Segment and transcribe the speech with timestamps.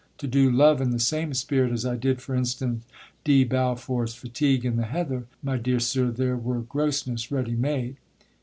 [0.17, 2.85] To do love in the same spirit as I did (for instance)
[3.23, 3.43] D.
[3.43, 7.97] Balfour's fatigue in the heather; my dear sir, there were grossness ready made!